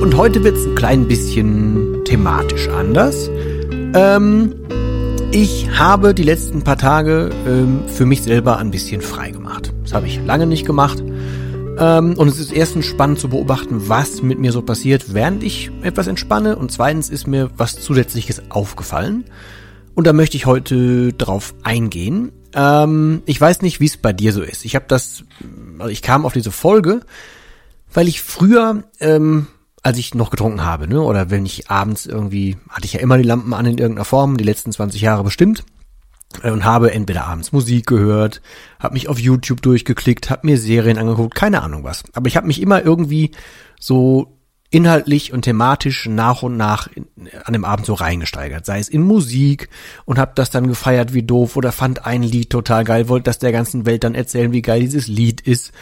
[0.00, 3.30] und heute wird es ein klein bisschen thematisch anders.
[3.94, 4.54] Ähm,
[5.32, 9.72] ich habe die letzten paar Tage ähm, für mich selber ein bisschen frei gemacht.
[9.82, 11.02] Das habe ich lange nicht gemacht.
[11.78, 15.70] Ähm, und es ist erstens spannend zu beobachten, was mit mir so passiert, während ich
[15.82, 16.56] etwas entspanne.
[16.56, 19.24] Und zweitens ist mir was Zusätzliches aufgefallen.
[19.94, 22.32] Und da möchte ich heute drauf eingehen.
[22.54, 24.64] Ähm, ich weiß nicht, wie es bei dir so ist.
[24.64, 25.24] Ich habe das,
[25.78, 27.00] also ich kam auf diese Folge,
[27.92, 29.46] weil ich früher ähm,
[29.86, 31.00] als ich noch getrunken habe, ne?
[31.00, 34.36] Oder wenn ich abends irgendwie, hatte ich ja immer die Lampen an in irgendeiner Form,
[34.36, 35.64] die letzten 20 Jahre bestimmt.
[36.42, 38.42] Äh, und habe entweder abends Musik gehört,
[38.80, 42.02] habe mich auf YouTube durchgeklickt, habe mir Serien angeguckt, keine Ahnung was.
[42.14, 43.30] Aber ich habe mich immer irgendwie
[43.78, 44.36] so
[44.72, 47.06] inhaltlich und thematisch nach und nach in,
[47.44, 49.68] an dem Abend so reingesteigert, sei es in Musik
[50.04, 53.38] und habe das dann gefeiert wie doof oder fand ein Lied total geil, wollte das
[53.38, 55.72] der ganzen Welt dann erzählen, wie geil dieses Lied ist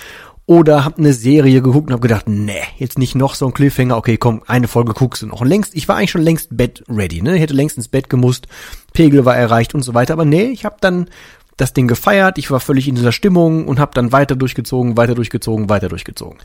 [0.47, 3.97] oder hab eine Serie geguckt und hab gedacht, nee, jetzt nicht noch so ein Cliffhanger,
[3.97, 5.41] okay, komm, eine Folge guckst du noch.
[5.41, 7.37] Und längst, ich war eigentlich schon längst Bett ready, ne?
[7.37, 8.47] Ich hätte längst ins Bett gemusst,
[8.92, 10.12] Pegel war erreicht und so weiter.
[10.12, 11.09] Aber nee, ich hab dann
[11.56, 15.15] das Ding gefeiert, ich war völlig in dieser Stimmung und hab dann weiter durchgezogen, weiter
[15.15, 16.38] durchgezogen, weiter durchgezogen.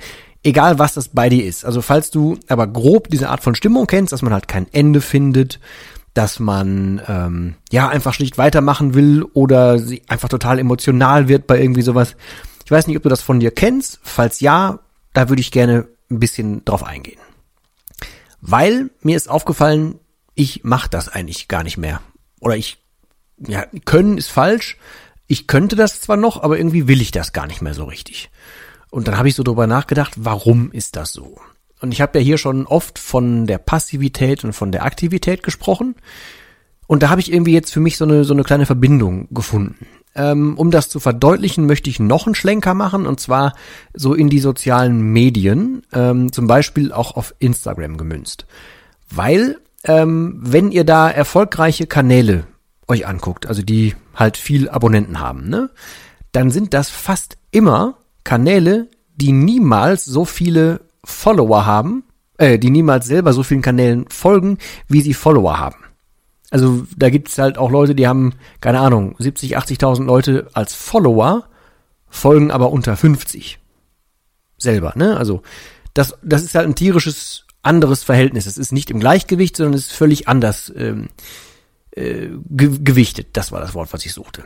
[0.43, 1.65] Egal was das bei dir ist.
[1.65, 5.01] Also falls du aber grob diese Art von Stimmung kennst, dass man halt kein Ende
[5.01, 5.59] findet,
[6.13, 11.59] dass man ähm, ja einfach schlicht weitermachen will oder sie einfach total emotional wird bei
[11.59, 12.15] irgendwie sowas,
[12.69, 13.99] ich weiß nicht, ob du das von dir kennst.
[14.03, 14.77] Falls ja,
[15.13, 17.19] da würde ich gerne ein bisschen drauf eingehen.
[18.41, 19.95] Weil mir ist aufgefallen,
[20.35, 21.99] ich mache das eigentlich gar nicht mehr.
[22.39, 22.77] Oder ich,
[23.39, 24.77] ja, können ist falsch.
[25.25, 28.29] Ich könnte das zwar noch, aber irgendwie will ich das gar nicht mehr so richtig.
[28.91, 31.41] Und dann habe ich so drüber nachgedacht, warum ist das so?
[31.81, 35.95] Und ich habe ja hier schon oft von der Passivität und von der Aktivität gesprochen.
[36.85, 39.87] Und da habe ich irgendwie jetzt für mich so eine, so eine kleine Verbindung gefunden.
[40.19, 43.53] Ähm, um das zu verdeutlichen, möchte ich noch einen Schlenker machen und zwar
[43.93, 48.45] so in die sozialen Medien, ähm, zum Beispiel auch auf Instagram gemünzt.
[49.09, 52.43] Weil, ähm, wenn ihr da erfolgreiche Kanäle
[52.89, 55.69] euch anguckt, also die halt viel Abonnenten haben, ne,
[56.33, 62.03] dann sind das fast immer Kanäle, die niemals so viele Follower haben,
[62.37, 64.57] äh, die niemals selber so vielen Kanälen folgen,
[64.89, 65.78] wie sie Follower haben.
[66.51, 71.45] Also da gibt's halt auch Leute, die haben, keine Ahnung, 70, 80.000 Leute als Follower,
[72.07, 73.59] folgen aber unter 50.
[74.57, 75.15] Selber, ne?
[75.15, 75.41] Also
[75.93, 78.45] das, das ist halt ein tierisches anderes Verhältnis.
[78.45, 81.09] Es ist nicht im Gleichgewicht, sondern es ist völlig anders ähm,
[81.91, 83.27] äh, ge gewichtet.
[83.33, 84.43] Das war das Wort, was ich suchte.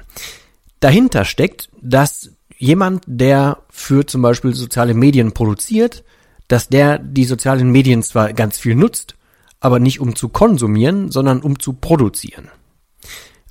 [0.79, 6.03] Dahinter steckt, dass jemand, der für zum Beispiel soziale Medien produziert,
[6.47, 9.15] dass der die sozialen Medien zwar ganz viel nutzt,
[9.63, 12.49] aber nicht um zu konsumieren, sondern um zu produzieren.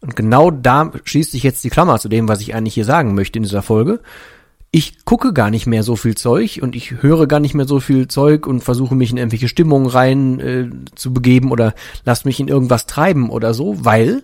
[0.03, 3.15] Und genau da schließt sich jetzt die Klammer zu dem, was ich eigentlich hier sagen
[3.15, 4.01] möchte in dieser Folge.
[4.71, 7.81] Ich gucke gar nicht mehr so viel Zeug und ich höre gar nicht mehr so
[7.81, 11.73] viel Zeug und versuche mich in irgendwelche Stimmungen rein äh, zu begeben oder
[12.05, 14.23] lass mich in irgendwas treiben oder so, weil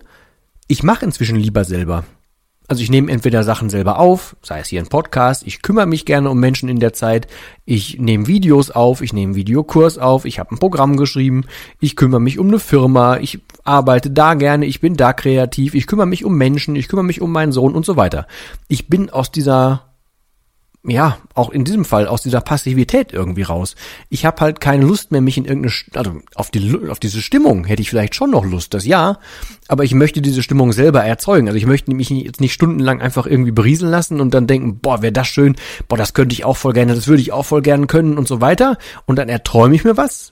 [0.67, 2.03] ich mache inzwischen lieber selber.
[2.69, 6.05] Also ich nehme entweder Sachen selber auf, sei es hier ein Podcast, ich kümmere mich
[6.05, 7.25] gerne um Menschen in der Zeit,
[7.65, 11.45] ich nehme Videos auf, ich nehme Videokurs auf, ich habe ein Programm geschrieben,
[11.79, 15.87] ich kümmere mich um eine Firma, ich arbeite da gerne, ich bin da kreativ, ich
[15.87, 18.27] kümmere mich um Menschen, ich kümmere mich um meinen Sohn und so weiter.
[18.67, 19.88] Ich bin aus dieser
[20.83, 23.75] ja, auch in diesem Fall aus dieser Passivität irgendwie raus.
[24.09, 27.65] Ich habe halt keine Lust mehr, mich in irgendeine, also auf die, auf diese Stimmung
[27.65, 29.19] hätte ich vielleicht schon noch Lust, das ja,
[29.67, 31.47] aber ich möchte diese Stimmung selber erzeugen.
[31.47, 35.01] Also ich möchte mich jetzt nicht stundenlang einfach irgendwie berieseln lassen und dann denken, boah,
[35.01, 35.57] wäre das schön,
[35.89, 38.27] boah, das könnte ich auch voll gerne, das würde ich auch voll gerne können und
[38.27, 38.77] so weiter.
[39.05, 40.31] Und dann erträume ich mir was.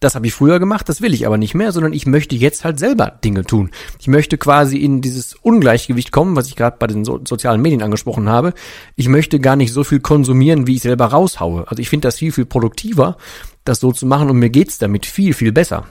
[0.00, 2.64] Das habe ich früher gemacht, das will ich aber nicht mehr, sondern ich möchte jetzt
[2.64, 3.70] halt selber Dinge tun.
[3.98, 7.82] Ich möchte quasi in dieses Ungleichgewicht kommen, was ich gerade bei den so sozialen Medien
[7.82, 8.54] angesprochen habe.
[8.94, 11.66] Ich möchte gar nicht so viel konsumieren, wie ich selber raushaue.
[11.68, 13.16] Also ich finde das viel, viel produktiver,
[13.64, 15.86] das so zu machen und mir geht's damit viel, viel besser.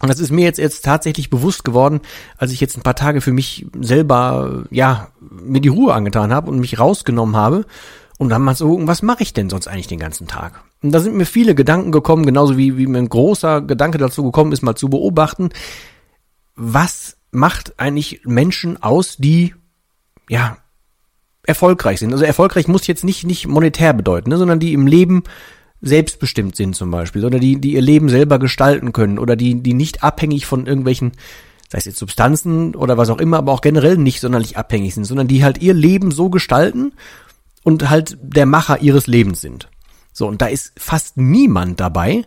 [0.00, 2.00] Und das ist mir jetzt, jetzt tatsächlich bewusst geworden,
[2.36, 6.50] als ich jetzt ein paar Tage für mich selber, ja, mir die Ruhe angetan habe
[6.50, 7.64] und mich rausgenommen habe
[8.18, 10.64] und dann mal so, was mache ich denn sonst eigentlich den ganzen Tag?
[10.82, 14.24] Und da sind mir viele Gedanken gekommen, genauso wie, wie mir ein großer Gedanke dazu
[14.24, 15.50] gekommen ist, mal zu beobachten,
[16.56, 19.54] was macht eigentlich Menschen aus, die,
[20.28, 20.58] ja,
[21.44, 22.12] erfolgreich sind.
[22.12, 25.22] Also erfolgreich muss jetzt nicht, nicht monetär bedeuten, ne, sondern die im Leben
[25.80, 29.74] selbstbestimmt sind zum Beispiel, oder die, die ihr Leben selber gestalten können, oder die, die
[29.74, 31.12] nicht abhängig von irgendwelchen,
[31.70, 35.04] sei es jetzt Substanzen oder was auch immer, aber auch generell nicht sonderlich abhängig sind,
[35.04, 36.92] sondern die halt ihr Leben so gestalten
[37.68, 39.68] und halt der Macher ihres Lebens sind.
[40.14, 42.24] So, und da ist fast niemand dabei,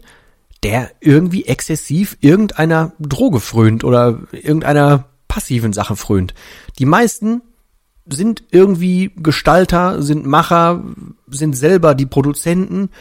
[0.61, 6.35] der irgendwie exzessiv irgendeiner Droge frönt oder irgendeiner passiven Sache frönt.
[6.77, 7.41] Die meisten
[8.05, 10.83] sind irgendwie Gestalter, sind Macher,
[11.27, 12.91] sind selber die Produzenten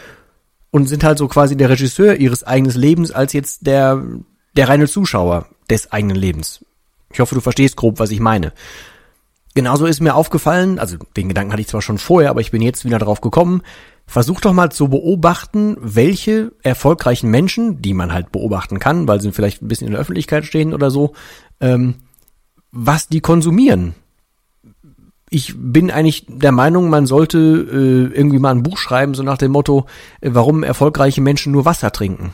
[0.70, 4.02] und sind halt so quasi der Regisseur ihres eigenen Lebens als jetzt der,
[4.56, 6.64] der reine Zuschauer des eigenen Lebens.
[7.12, 8.54] Ich hoffe, du verstehst grob, was ich meine.
[9.54, 12.62] Genauso ist mir aufgefallen, also den Gedanken hatte ich zwar schon vorher, aber ich bin
[12.62, 13.62] jetzt wieder drauf gekommen,
[14.06, 19.32] versuch doch mal zu beobachten, welche erfolgreichen Menschen, die man halt beobachten kann, weil sie
[19.32, 21.14] vielleicht ein bisschen in der Öffentlichkeit stehen oder so,
[21.60, 21.96] ähm,
[22.70, 23.94] was die konsumieren.
[25.30, 29.38] Ich bin eigentlich der Meinung, man sollte äh, irgendwie mal ein Buch schreiben, so nach
[29.38, 29.86] dem Motto,
[30.20, 32.32] äh, warum erfolgreiche Menschen nur Wasser trinken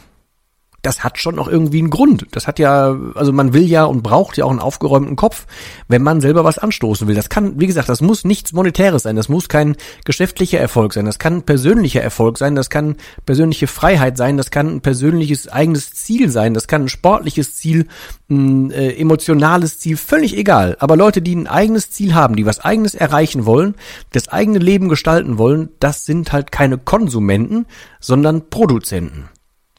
[0.87, 2.27] das hat schon noch irgendwie einen Grund.
[2.31, 5.47] Das hat ja, also man will ja und braucht ja auch einen aufgeräumten Kopf,
[5.89, 7.17] wenn man selber was anstoßen will.
[7.17, 9.17] Das kann, wie gesagt, das muss nichts Monetäres sein.
[9.17, 11.05] Das muss kein geschäftlicher Erfolg sein.
[11.05, 12.55] Das kann persönlicher Erfolg sein.
[12.55, 12.95] Das kann
[13.25, 14.37] persönliche Freiheit sein.
[14.37, 16.55] Das kann ein persönliches eigenes Ziel sein.
[16.55, 17.89] Das kann ein sportliches Ziel,
[18.31, 20.77] ein äh, emotionales Ziel, völlig egal.
[20.79, 23.75] Aber Leute, die ein eigenes Ziel haben, die was eigenes erreichen wollen,
[24.13, 27.67] das eigene Leben gestalten wollen, das sind halt keine Konsumenten,
[27.99, 29.29] sondern Produzenten.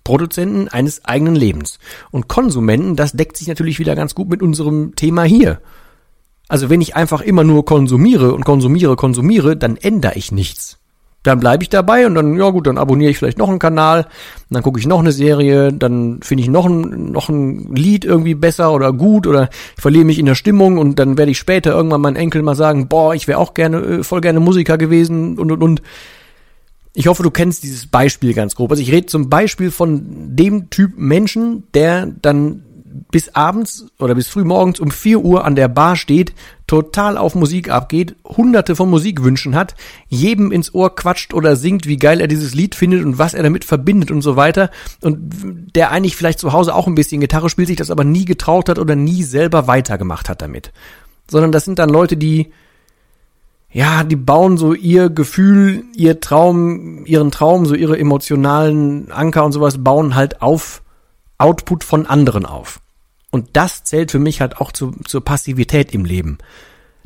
[0.08, 1.80] Produzenten eines eigenen Lebens.
[2.12, 5.60] Und Konsumenten, das deckt sich natürlich wieder ganz gut mit unserem Thema hier.
[6.48, 10.80] Also wenn ich einfach immer nur konsumiere und konsumiere, konsumiere, dann ändere ich nichts.
[11.24, 14.08] Dann bleibe ich dabei und dann, ja gut, dann abonniere ich vielleicht noch einen Kanal,
[14.50, 18.36] dann gucke ich noch eine Serie, dann finde ich noch ein, noch ein Lied irgendwie
[18.36, 21.72] besser oder gut oder ich verliere mich in der Stimmung und dann werde ich später
[21.72, 25.38] irgendwann meinen Enkel mal sagen, boah, ich wäre auch gerne, äh, voll gerne Musiker gewesen
[25.38, 25.82] und und und.
[27.00, 28.72] Ich hoffe, du kennst dieses Beispiel ganz grob.
[28.72, 30.02] Also ich rede zum Beispiel von
[30.36, 32.64] dem Typ Menschen, der dann
[33.12, 36.34] bis abends oder bis früh morgens um vier Uhr an der Bar steht,
[36.66, 39.76] total auf Musik abgeht, hunderte von Musikwünschen hat,
[40.08, 43.44] jedem ins Ohr quatscht oder singt, wie geil er dieses Lied findet und was er
[43.44, 44.72] damit verbindet und so weiter.
[45.02, 48.26] Und der eigentlich vielleicht zu Hause auch ein bisschen Gitarre spielt, sich das aber nie
[48.26, 50.72] getraut hat oder nie selber weitergemacht hat damit.
[51.30, 52.52] Sondern das sind dann Leute, die
[53.78, 59.52] ja, die bauen so ihr Gefühl, ihr Traum, ihren Traum, so ihre emotionalen Anker und
[59.52, 60.82] sowas bauen halt auf
[61.38, 62.80] Output von anderen auf.
[63.30, 66.40] Und das zählt für mich halt auch zu, zur Passivität im Leben.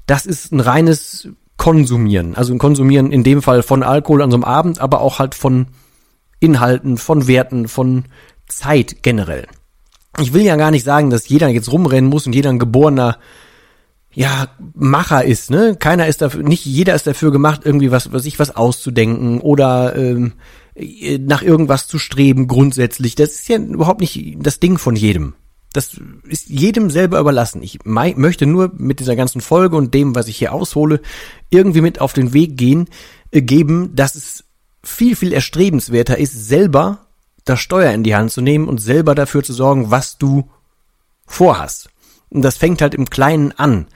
[0.06, 1.28] Das ist ein reines
[1.58, 2.36] Konsumieren.
[2.36, 5.36] Also ein Konsumieren in dem Fall von Alkohol an so einem Abend, aber auch halt
[5.36, 5.68] von
[6.40, 8.06] Inhalten, von Werten, von
[8.48, 9.46] Zeit generell.
[10.22, 13.18] Ich will ja gar nicht sagen, dass jeder jetzt rumrennen muss und jeder ein geborener
[14.14, 15.76] ja, Macher ist, ne?
[15.78, 20.34] Keiner ist dafür, nicht jeder ist dafür gemacht, irgendwie was, sich was auszudenken oder ähm,
[21.20, 23.16] nach irgendwas zu streben grundsätzlich.
[23.16, 25.36] Das ist ja überhaupt nicht das Ding von jedem.
[25.74, 25.98] Das
[26.28, 27.64] ist jedem selber überlassen.
[27.64, 31.00] Ich möchte nur mit dieser ganzen Folge und dem, was ich hier aushole,
[31.50, 32.90] irgendwie mit auf den Weg gehen,
[33.32, 34.44] äh, geben, dass es
[34.84, 37.08] viel, viel erstrebenswerter ist, selber
[37.46, 40.50] das Steuer in die Hand zu nehmen und selber dafür zu sorgen, was du
[41.26, 41.90] vorhast.
[42.32, 43.88] Und das fängt halt im Kleinen an.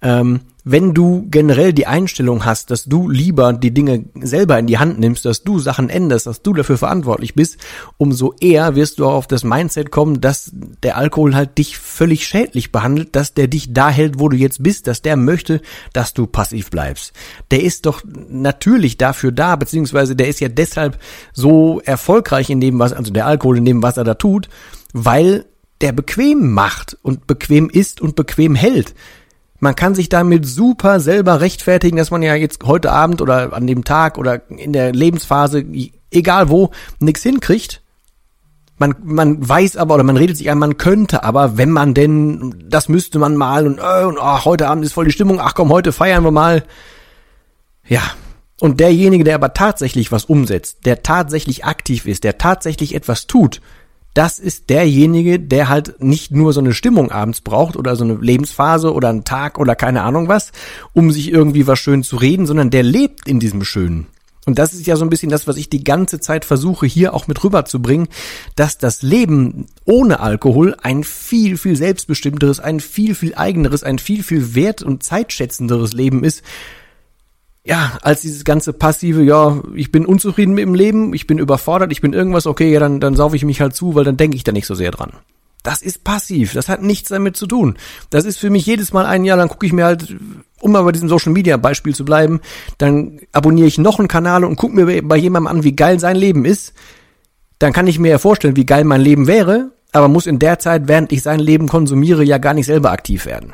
[0.00, 4.78] Ähm, wenn du generell die Einstellung hast, dass du lieber die Dinge selber in die
[4.78, 7.56] Hand nimmst, dass du Sachen änderst, dass du dafür verantwortlich bist,
[7.96, 12.26] umso eher wirst du auch auf das Mindset kommen, dass der Alkohol halt dich völlig
[12.26, 15.60] schädlich behandelt, dass der dich da hält, wo du jetzt bist, dass der möchte,
[15.92, 17.12] dass du passiv bleibst.
[17.50, 20.98] Der ist doch natürlich dafür da, beziehungsweise der ist ja deshalb
[21.32, 24.48] so erfolgreich in dem, was, also der Alkohol in dem, was er da tut,
[24.92, 25.44] weil
[25.82, 28.94] der bequem macht und bequem ist und bequem hält.
[29.58, 33.66] Man kann sich damit super selber rechtfertigen, dass man ja jetzt heute Abend oder an
[33.66, 35.64] dem Tag oder in der Lebensphase,
[36.10, 37.82] egal wo, nichts hinkriegt.
[38.78, 42.64] Man, man weiß aber oder man redet sich ein, man könnte aber, wenn man denn,
[42.68, 45.54] das müsste man mal und, äh, und ach, heute Abend ist voll die Stimmung, ach
[45.54, 46.64] komm, heute feiern wir mal.
[47.86, 48.02] Ja.
[48.58, 53.60] Und derjenige, der aber tatsächlich was umsetzt, der tatsächlich aktiv ist, der tatsächlich etwas tut,
[54.14, 58.14] das ist derjenige, der halt nicht nur so eine Stimmung abends braucht oder so eine
[58.14, 60.52] Lebensphase oder einen Tag oder keine Ahnung was,
[60.92, 64.06] um sich irgendwie was schön zu reden, sondern der lebt in diesem Schönen.
[64.44, 67.14] Und das ist ja so ein bisschen das, was ich die ganze Zeit versuche, hier
[67.14, 68.08] auch mit rüberzubringen,
[68.56, 74.24] dass das Leben ohne Alkohol ein viel, viel selbstbestimmteres, ein viel, viel eigeneres, ein viel,
[74.24, 76.42] viel wert- und zeitschätzenderes Leben ist,
[77.64, 81.92] ja, als dieses ganze passive, ja, ich bin unzufrieden mit dem Leben, ich bin überfordert,
[81.92, 84.36] ich bin irgendwas, okay, ja, dann, dann saufe ich mich halt zu, weil dann denke
[84.36, 85.12] ich da nicht so sehr dran.
[85.62, 87.76] Das ist passiv, das hat nichts damit zu tun.
[88.10, 90.16] Das ist für mich jedes Mal ein Jahr, dann gucke ich mir halt,
[90.60, 92.40] um mal bei diesem Social Media Beispiel zu bleiben,
[92.78, 96.16] dann abonniere ich noch einen Kanal und gucke mir bei jemandem an, wie geil sein
[96.16, 96.72] Leben ist.
[97.60, 100.58] Dann kann ich mir ja vorstellen, wie geil mein Leben wäre, aber muss in der
[100.58, 103.52] Zeit, während ich sein Leben konsumiere, ja gar nicht selber aktiv werden.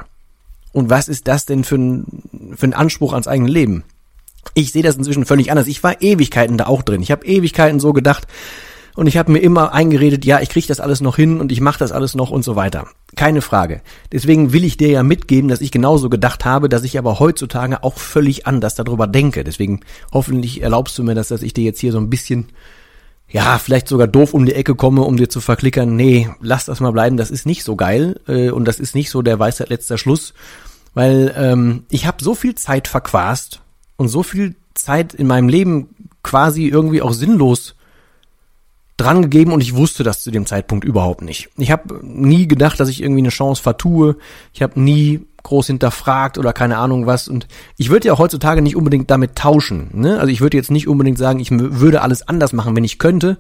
[0.72, 3.84] Und was ist das denn für ein, für ein Anspruch ans eigene Leben?
[4.54, 5.66] Ich sehe das inzwischen völlig anders.
[5.66, 7.02] Ich war Ewigkeiten da auch drin.
[7.02, 8.26] Ich habe Ewigkeiten so gedacht
[8.98, 11.60] und ich habe mir immer eingeredet, ja, ich kriege das alles noch hin und ich
[11.60, 12.88] mache das alles noch und so weiter.
[13.14, 13.80] Keine Frage.
[14.10, 17.84] Deswegen will ich dir ja mitgeben, dass ich genauso gedacht habe, dass ich aber heutzutage
[17.84, 19.44] auch völlig anders darüber denke.
[19.44, 22.48] Deswegen hoffentlich erlaubst du mir das, dass ich dir jetzt hier so ein bisschen
[23.28, 26.80] ja, vielleicht sogar doof um die Ecke komme, um dir zu verklickern, nee, lass das
[26.80, 29.68] mal bleiben, das ist nicht so geil äh, und das ist nicht so der Weisheit
[29.68, 30.34] letzter Schluss,
[30.94, 33.60] weil ähm, ich habe so viel Zeit verquast
[33.98, 37.74] und so viel Zeit in meinem Leben quasi irgendwie auch sinnlos
[38.96, 41.50] dran gegeben und ich wusste das zu dem Zeitpunkt überhaupt nicht.
[41.56, 44.16] Ich habe nie gedacht, dass ich irgendwie eine Chance vertue.
[44.52, 47.28] Ich habe nie groß hinterfragt oder keine Ahnung was.
[47.28, 49.90] Und ich würde ja heutzutage nicht unbedingt damit tauschen.
[49.92, 50.18] Ne?
[50.18, 53.38] Also ich würde jetzt nicht unbedingt sagen, ich würde alles anders machen, wenn ich könnte,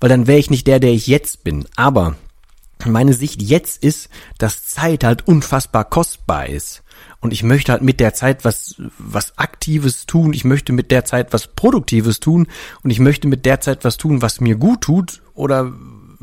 [0.00, 1.66] weil dann wäre ich nicht der, der ich jetzt bin.
[1.76, 2.16] Aber
[2.84, 6.82] meine Sicht jetzt ist, dass Zeit halt unfassbar kostbar ist.
[7.20, 10.32] Und ich möchte halt mit der Zeit was, was Aktives tun.
[10.32, 12.46] Ich möchte mit der Zeit was Produktives tun.
[12.82, 15.72] Und ich möchte mit der Zeit was tun, was mir gut tut oder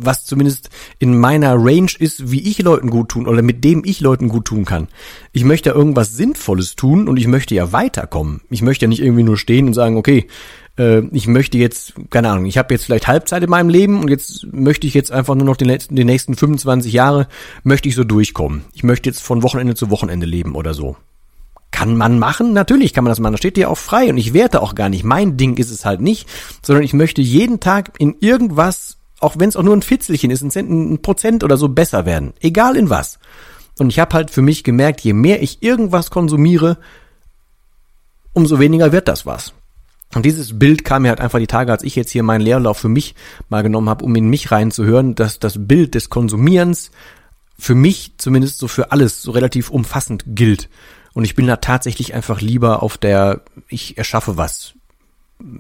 [0.06, 0.70] was zumindest
[1.00, 4.46] in meiner Range ist, wie ich Leuten gut tun oder mit dem ich Leuten gut
[4.46, 4.88] tun kann.
[5.32, 8.42] Ich möchte ja irgendwas Sinnvolles tun und ich möchte ja weiterkommen.
[8.50, 10.28] Ich möchte ja nicht irgendwie nur stehen und sagen, okay,
[10.78, 14.10] äh, ich möchte jetzt, keine Ahnung, ich habe jetzt vielleicht Halbzeit in meinem Leben und
[14.10, 17.28] jetzt möchte ich jetzt einfach nur noch den, letzten, die nächsten 25 Jahre,
[17.64, 18.64] möchte ich so durchkommen.
[18.74, 20.96] Ich möchte jetzt von Wochenende zu Wochenende leben oder so.
[21.72, 22.54] Kann man machen?
[22.54, 23.34] Natürlich kann man das machen.
[23.34, 25.04] Das steht dir auch frei und ich werte auch gar nicht.
[25.04, 26.30] Mein Ding ist es halt nicht,
[26.62, 30.42] sondern ich möchte jeden Tag in irgendwas, auch wenn es auch nur ein Fitzelchen ist,
[30.42, 32.34] ein, Cent, ein Prozent oder so besser werden.
[32.42, 33.20] Egal in was.
[33.80, 36.78] Und ich habe halt für mich gemerkt, je mehr ich irgendwas konsumiere,
[38.34, 39.54] umso weniger wird das was.
[40.14, 42.78] Und dieses Bild kam mir halt einfach die Tage, als ich jetzt hier meinen Leerlauf
[42.78, 43.16] für mich
[43.50, 46.92] mal genommen habe, um in mich reinzuhören, dass das Bild des Konsumierens
[47.58, 50.70] für mich zumindest so für alles so relativ umfassend gilt.
[51.14, 54.74] Und ich bin da tatsächlich einfach lieber auf der ich erschaffe was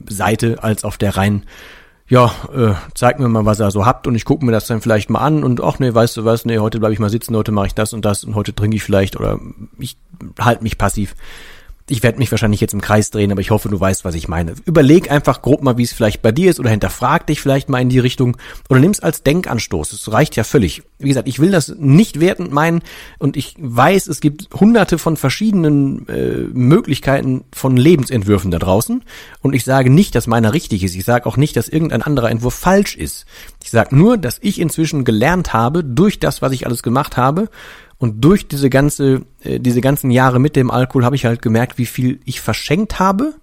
[0.08, 1.46] Seite als auf der rein
[2.08, 4.82] ja, äh, zeig mir mal, was ihr so habt und ich gucke mir das dann
[4.82, 7.36] vielleicht mal an und ach nee, weißt du was, nee, heute bleibe ich mal sitzen,
[7.36, 9.40] heute mache ich das und das und heute trinke ich vielleicht oder
[9.80, 9.98] ich
[10.40, 11.16] halte mich passiv
[11.90, 14.30] ich werde mich wahrscheinlich jetzt im Kreis drehen, aber ich hoffe, du weißt, was ich
[14.30, 14.56] meine.
[14.66, 17.82] Überleg einfach grob mal, wie es vielleicht bei dir ist oder hinterfrag dich vielleicht mal
[17.82, 18.38] in die Richtung
[18.70, 19.92] oder nimm's als Denkanstoß.
[19.92, 20.84] Es reicht ja völlig.
[21.00, 22.82] Wie gesagt, ich will das nicht wertend meinen
[23.20, 29.04] und ich weiß, es gibt hunderte von verschiedenen äh, Möglichkeiten von Lebensentwürfen da draußen
[29.42, 30.96] und ich sage nicht, dass meiner richtig ist.
[30.96, 33.25] Ich sage auch nicht, dass irgendein anderer Entwurf falsch ist.
[33.62, 37.50] Ich sage nur, dass ich inzwischen gelernt habe, durch das, was ich alles gemacht habe,
[38.04, 41.78] und durch diese ganze, äh, diese ganzen Jahre mit dem Alkohol habe ich halt gemerkt,
[41.78, 43.34] wie viel ich verschenkt habe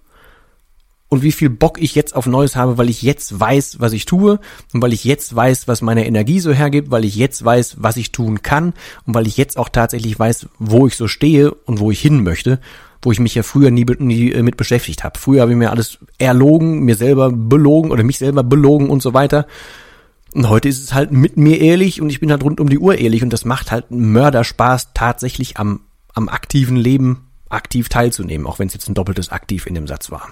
[1.09, 4.05] und wie viel Bock ich jetzt auf Neues habe, weil ich jetzt weiß, was ich
[4.05, 4.39] tue
[4.71, 7.97] und weil ich jetzt weiß, was meine Energie so hergibt, weil ich jetzt weiß, was
[7.97, 8.73] ich tun kann
[9.07, 12.21] und weil ich jetzt auch tatsächlich weiß, wo ich so stehe und wo ich hin
[12.21, 12.59] möchte,
[13.01, 15.17] wo ich mich ja früher nie, nie äh, mit beschäftigt habe.
[15.17, 19.15] Früher habe ich mir alles erlogen, mir selber belogen oder mich selber belogen und so
[19.15, 19.47] weiter.
[20.33, 22.79] Und heute ist es halt mit mir ehrlich und ich bin halt rund um die
[22.79, 25.81] Uhr ehrlich und das macht halt Mörderspaß, tatsächlich am,
[26.13, 30.09] am aktiven Leben aktiv teilzunehmen, auch wenn es jetzt ein doppeltes Aktiv in dem Satz
[30.09, 30.29] war.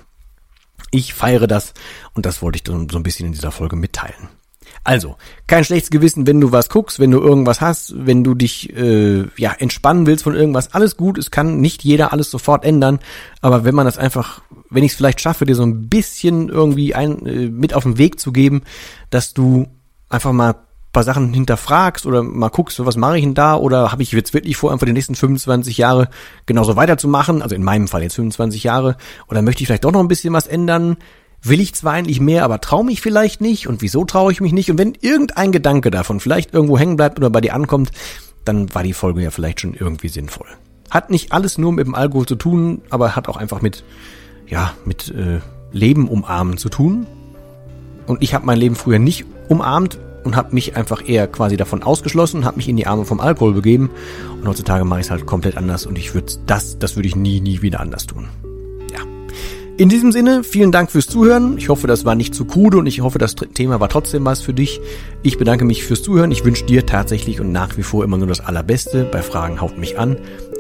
[0.91, 1.73] Ich feiere das
[2.13, 4.29] und das wollte ich dann so ein bisschen in dieser Folge mitteilen.
[4.83, 8.75] Also, kein schlechtes Gewissen, wenn du was guckst, wenn du irgendwas hast, wenn du dich
[8.75, 12.99] äh, ja entspannen willst von irgendwas, alles gut, es kann nicht jeder alles sofort ändern,
[13.41, 16.95] aber wenn man das einfach, wenn ich es vielleicht schaffe, dir so ein bisschen irgendwie
[16.95, 18.61] ein, äh, mit auf den Weg zu geben,
[19.09, 19.67] dass du
[20.09, 20.55] einfach mal
[20.91, 24.33] paar Sachen hinterfragst oder mal guckst, was mache ich denn da oder habe ich jetzt
[24.33, 26.09] wirklich vor, einfach die nächsten 25 Jahre
[26.45, 28.97] genauso weiterzumachen, also in meinem Fall jetzt 25 Jahre,
[29.27, 30.97] oder möchte ich vielleicht doch noch ein bisschen was ändern?
[31.41, 34.51] Will ich zwar eigentlich mehr, aber traue mich vielleicht nicht und wieso traue ich mich
[34.51, 34.71] nicht?
[34.71, 37.91] Und wenn irgendein Gedanke davon vielleicht irgendwo hängen bleibt oder bei dir ankommt,
[38.43, 40.47] dann war die Folge ja vielleicht schon irgendwie sinnvoll.
[40.89, 43.83] Hat nicht alles nur mit dem Alkohol zu tun, aber hat auch einfach mit,
[44.47, 45.39] ja, mit äh,
[45.71, 47.05] Leben umarmen zu tun.
[48.09, 51.83] Und ich habe mein Leben früher nicht umarmt, und habe mich einfach eher quasi davon
[51.83, 53.89] ausgeschlossen, habe mich in die Arme vom Alkohol begeben
[54.39, 57.15] und heutzutage mache ich es halt komplett anders und ich würde das, das würde ich
[57.15, 58.27] nie, nie wieder anders tun.
[58.91, 58.99] Ja.
[59.77, 61.57] In diesem Sinne, vielen Dank fürs Zuhören.
[61.57, 64.41] Ich hoffe, das war nicht zu krude und ich hoffe, das Thema war trotzdem was
[64.41, 64.81] für dich.
[65.23, 66.31] Ich bedanke mich fürs Zuhören.
[66.31, 69.05] Ich wünsche dir tatsächlich und nach wie vor immer nur das Allerbeste.
[69.05, 70.17] Bei Fragen haut mich an.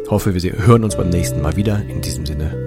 [0.09, 1.81] Hoffe, wir hören uns beim nächsten Mal wieder.
[1.89, 2.58] In diesem Sinne.